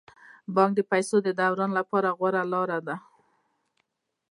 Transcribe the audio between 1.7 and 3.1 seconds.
لپاره غوره لاره ده.